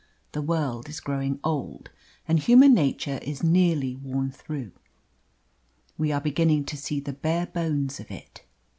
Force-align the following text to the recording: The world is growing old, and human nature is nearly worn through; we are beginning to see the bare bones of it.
The 0.31 0.41
world 0.41 0.89
is 0.89 0.99
growing 0.99 1.39
old, 1.43 1.91
and 2.27 2.39
human 2.39 2.73
nature 2.73 3.19
is 3.21 3.43
nearly 3.43 3.95
worn 3.95 4.31
through; 4.31 4.71
we 5.95 6.11
are 6.11 6.19
beginning 6.19 6.65
to 6.65 6.75
see 6.75 6.99
the 6.99 7.13
bare 7.13 7.45
bones 7.45 7.99
of 7.99 8.09
it. 8.09 8.41